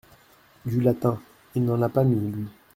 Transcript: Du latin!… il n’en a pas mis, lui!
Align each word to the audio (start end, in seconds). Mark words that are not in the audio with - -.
Du 0.65 0.79
latin!… 0.81 1.19
il 1.53 1.63
n’en 1.63 1.79
a 1.83 1.87
pas 1.89 2.03
mis, 2.03 2.19
lui! 2.19 2.47